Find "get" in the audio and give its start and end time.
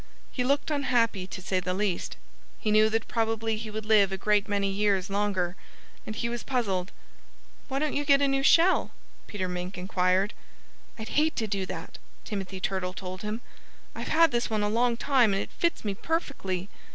8.03-8.19